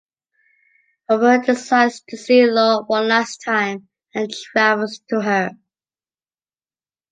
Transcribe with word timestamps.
Robert 1.11 1.45
decides 1.45 2.01
to 2.09 2.17
see 2.17 2.43
Lore 2.49 2.83
one 2.85 3.07
last 3.07 3.43
time 3.45 3.87
and 4.15 4.31
travels 4.33 4.99
to 5.11 5.21
her. 5.21 5.51